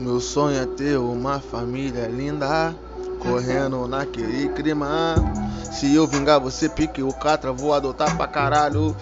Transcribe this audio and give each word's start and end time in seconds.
Meu 0.00 0.18
sonho 0.18 0.58
é 0.58 0.64
ter 0.64 0.96
uma 0.98 1.38
família 1.40 2.06
linda, 2.06 2.74
correndo 3.18 3.86
naquele 3.86 4.48
clima. 4.48 5.14
Se 5.70 5.94
eu 5.94 6.06
vingar 6.06 6.40
você, 6.40 6.70
pique 6.70 7.02
o 7.02 7.12
catra, 7.12 7.52
vou 7.52 7.74
adotar 7.74 8.16
pra 8.16 8.26
caralho. 8.26 8.96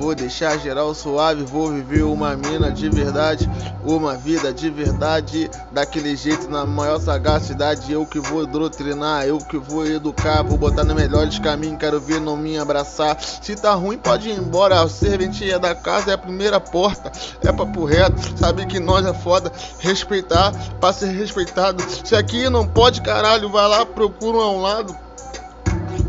Vou 0.00 0.14
deixar 0.14 0.58
geral 0.58 0.94
suave, 0.94 1.44
vou 1.44 1.70
viver 1.70 2.04
uma 2.04 2.34
mina 2.34 2.72
de 2.72 2.88
verdade, 2.88 3.48
uma 3.84 4.16
vida 4.16 4.50
de 4.50 4.70
verdade, 4.70 5.50
daquele 5.70 6.16
jeito 6.16 6.48
na 6.48 6.64
maior 6.64 6.98
sagacidade. 6.98 7.92
Eu 7.92 8.06
que 8.06 8.18
vou 8.18 8.46
doutrinar, 8.46 9.26
eu 9.26 9.36
que 9.36 9.58
vou 9.58 9.86
educar, 9.86 10.42
vou 10.42 10.56
botar 10.56 10.84
no 10.84 10.94
melhores 10.94 11.38
caminhos, 11.38 11.78
quero 11.78 12.00
ver 12.00 12.18
não 12.18 12.34
me 12.34 12.58
abraçar. 12.58 13.20
Se 13.20 13.54
tá 13.54 13.74
ruim, 13.74 13.98
pode 13.98 14.30
ir 14.30 14.38
embora. 14.38 14.80
A 14.80 14.88
serventia 14.88 15.58
da 15.58 15.74
casa 15.74 16.12
é 16.12 16.14
a 16.14 16.18
primeira 16.18 16.58
porta, 16.58 17.12
é 17.44 17.52
papo 17.52 17.84
reto, 17.84 18.38
sabe 18.38 18.64
que 18.64 18.80
nós 18.80 19.04
é 19.04 19.12
foda, 19.12 19.52
respeitar 19.80 20.50
pra 20.80 20.94
ser 20.94 21.08
respeitado. 21.08 21.84
Se 22.04 22.16
aqui 22.16 22.48
não 22.48 22.66
pode, 22.66 23.02
caralho, 23.02 23.50
vai 23.50 23.68
lá, 23.68 23.84
procura 23.84 24.38
um 24.38 24.62
lado. 24.62 25.09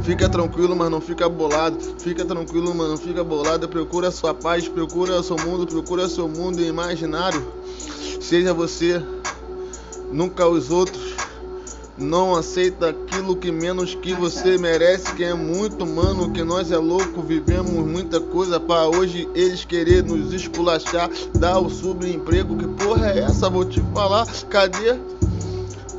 Fica 0.04 0.28
tranquilo, 0.28 0.76
mas 0.76 0.90
não 0.90 1.00
fica 1.00 1.30
bolado. 1.30 1.78
Fica 2.00 2.26
tranquilo, 2.26 2.74
mas 2.74 2.90
não 2.90 2.98
fica 2.98 3.24
bolado. 3.24 3.70
Procura 3.70 4.10
sua 4.10 4.34
paz, 4.34 4.68
procura 4.68 5.22
seu 5.22 5.36
mundo, 5.38 5.68
procura 5.68 6.10
seu 6.10 6.28
mundo 6.28 6.62
imaginário. 6.62 7.46
Seja 8.20 8.54
você, 8.54 9.02
nunca 10.12 10.48
os 10.48 10.72
outros. 10.72 11.12
Não 11.98 12.36
aceita 12.36 12.90
aquilo 12.90 13.36
que 13.36 13.52
menos 13.52 13.94
que 13.94 14.14
você 14.14 14.58
merece, 14.58 15.14
que 15.14 15.24
é 15.24 15.36
muito, 15.36 15.86
mano, 15.86 16.32
que 16.32 16.44
nós 16.44 16.72
é 16.72 16.78
louco, 16.78 17.22
vivemos 17.22 17.86
muita 17.86 18.20
coisa 18.20 18.60
para 18.60 18.88
hoje 18.88 19.30
eles 19.36 19.66
querer 19.66 20.02
nos 20.04 20.34
esculachar, 20.34 21.12
dar 21.38 21.60
o 21.60 21.70
subemprego, 21.70 22.58
que 22.58 22.68
porra 22.84 23.12
é 23.12 23.20
essa? 23.20 23.50
Vou 23.50 23.66
te 23.66 23.82
falar, 23.94 24.26
cadê 24.50 24.98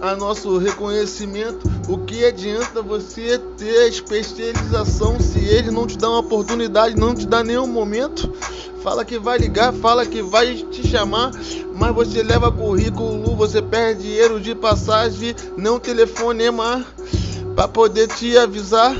a 0.02 0.16
nosso 0.16 0.58
reconhecimento. 0.58 1.70
O 1.88 1.96
que 1.98 2.24
adianta 2.24 2.82
você 2.82 3.38
ter 3.56 3.88
especialização 3.88 5.20
se 5.20 5.38
ele 5.38 5.70
não 5.70 5.86
te 5.86 5.96
dá 5.96 6.10
uma 6.10 6.18
oportunidade, 6.18 6.96
não 6.96 7.14
te 7.14 7.24
dá 7.24 7.44
nenhum 7.44 7.68
momento? 7.68 8.30
Fala 8.82 9.04
que 9.04 9.16
vai 9.16 9.38
ligar, 9.38 9.72
fala 9.72 10.04
que 10.04 10.20
vai 10.20 10.56
te 10.56 10.86
chamar, 10.88 11.30
mas 11.72 11.94
você 11.94 12.20
leva 12.20 12.50
currículo, 12.50 13.36
você 13.36 13.62
perde 13.62 14.02
dinheiro 14.02 14.40
de 14.40 14.56
passagem, 14.56 15.36
não 15.56 15.78
telefonema 15.78 16.84
para 17.54 17.68
poder 17.68 18.08
te 18.08 18.36
avisar 18.36 18.96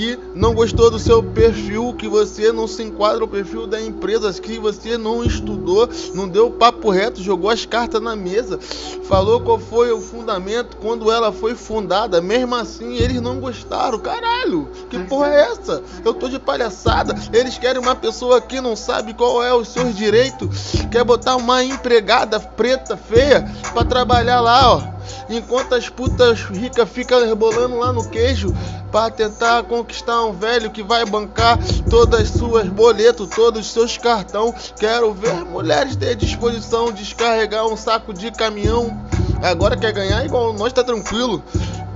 que 0.00 0.18
não 0.34 0.54
gostou 0.54 0.90
do 0.90 0.98
seu 0.98 1.22
perfil, 1.22 1.92
que 1.92 2.08
você 2.08 2.50
não 2.50 2.66
se 2.66 2.82
enquadra 2.82 3.18
no 3.18 3.28
perfil 3.28 3.66
da 3.66 3.78
empresa, 3.78 4.32
que 4.32 4.58
você 4.58 4.96
não 4.96 5.22
estudou, 5.22 5.86
não 6.14 6.26
deu 6.26 6.50
papo 6.50 6.88
reto, 6.88 7.22
jogou 7.22 7.50
as 7.50 7.66
cartas 7.66 8.00
na 8.00 8.16
mesa, 8.16 8.58
falou 9.04 9.42
qual 9.42 9.58
foi 9.58 9.92
o 9.92 10.00
fundamento 10.00 10.78
quando 10.78 11.12
ela 11.12 11.30
foi 11.30 11.54
fundada. 11.54 12.18
Mesmo 12.22 12.54
assim, 12.54 12.94
eles 12.94 13.20
não 13.20 13.40
gostaram. 13.40 13.98
Caralho, 13.98 14.70
que 14.88 14.98
porra 15.00 15.34
é 15.34 15.50
essa? 15.50 15.82
Eu 16.02 16.14
tô 16.14 16.30
de 16.30 16.38
palhaçada. 16.38 17.14
Eles 17.30 17.58
querem 17.58 17.78
uma 17.78 17.94
pessoa 17.94 18.40
que 18.40 18.58
não 18.58 18.74
sabe 18.74 19.12
qual 19.12 19.42
é 19.42 19.52
os 19.52 19.68
seus 19.68 19.94
direitos, 19.94 20.76
quer 20.90 21.04
botar 21.04 21.36
uma 21.36 21.62
empregada 21.62 22.40
preta 22.40 22.96
feia 22.96 23.46
para 23.74 23.84
trabalhar 23.84 24.40
lá, 24.40 24.76
ó. 24.76 24.99
Enquanto 25.28 25.74
as 25.74 25.88
putas 25.88 26.40
ricas 26.42 26.88
ficam 26.88 27.24
rebolando 27.24 27.78
lá 27.78 27.92
no 27.92 28.08
queijo 28.08 28.54
para 28.90 29.10
tentar 29.10 29.62
conquistar 29.64 30.24
um 30.24 30.32
velho 30.32 30.70
que 30.70 30.82
vai 30.82 31.04
bancar 31.04 31.58
todas 31.88 32.20
as 32.20 32.28
suas 32.30 32.68
boletos, 32.68 33.28
todos 33.28 33.60
os 33.60 33.72
seus 33.72 33.96
cartão. 33.96 34.54
Quero 34.78 35.12
ver 35.12 35.44
mulheres 35.44 35.96
ter 35.96 36.16
disposição 36.16 36.92
de 36.92 37.02
descarregar 37.02 37.66
um 37.66 37.76
saco 37.76 38.12
de 38.12 38.30
caminhão. 38.30 38.96
Agora 39.42 39.76
quer 39.76 39.92
ganhar 39.92 40.24
igual 40.24 40.52
nós 40.52 40.72
tá 40.72 40.84
tranquilo. 40.84 41.42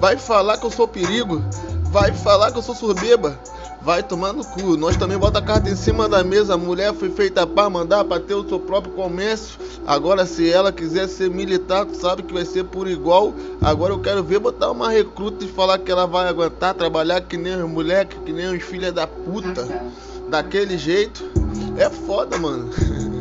Vai 0.01 0.17
falar 0.17 0.59
que 0.59 0.67
eu 0.67 0.71
sou 0.71 0.89
perigo. 0.89 1.43
Vai 1.95 2.13
falar 2.13 2.51
que 2.51 2.59
eu 2.59 2.63
sou 2.63 2.75
surbeba. 2.75 3.39
Vai 3.81 4.03
tomar 4.03 4.33
no 4.33 4.45
cu. 4.45 4.77
Nós 4.77 4.97
também 4.97 5.17
bota 5.17 5.39
a 5.39 5.43
carta 5.43 5.71
em 5.71 5.77
cima 5.77 6.09
da 6.09 6.25
mesa. 6.25 6.55
A 6.55 6.59
mulher 6.59 6.93
foi 6.93 7.09
feita 7.09 7.47
para 7.47 7.71
mandar 7.71 8.05
para 8.05 8.21
ter 8.21 8.35
o 8.35 8.49
seu 8.49 8.59
próprio 8.59 8.93
comércio. 8.95 9.61
Agora, 9.87 10.27
se 10.27 10.51
ela 10.51 10.73
quiser 10.73 11.07
ser 11.07 11.31
militar, 11.31 11.87
tu 11.87 11.95
sabe 11.95 12.25
que 12.25 12.35
vai 12.35 12.45
ser 12.45 12.65
por 12.65 12.89
igual. 12.89 13.33
Agora 13.63 13.93
eu 13.93 14.01
quero 14.01 14.25
ver 14.25 14.41
botar 14.41 14.73
uma 14.73 14.91
recruta 14.91 15.45
e 15.45 15.49
falar 15.49 15.79
que 15.79 15.93
ela 15.93 16.05
vai 16.05 16.27
aguentar 16.27 16.75
trabalhar 16.75 17.21
que 17.21 17.37
nem 17.37 17.63
os 17.63 17.71
moleques, 17.71 18.19
que 18.27 18.33
nem 18.33 18.53
os 18.53 18.65
filhos 18.65 18.93
da 18.93 19.07
puta. 19.07 19.65
Daquele 20.29 20.77
jeito. 20.77 21.23
É 21.79 21.89
foda, 21.89 22.37
mano. 22.37 22.71